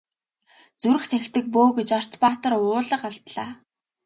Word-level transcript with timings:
Зүрх 0.81 1.03
тахидаг 1.11 1.45
бөө 1.55 1.69
гэж 1.77 1.89
Арц 1.97 2.13
баатар 2.23 2.51
уулга 2.57 2.97
алдлаа. 3.09 3.49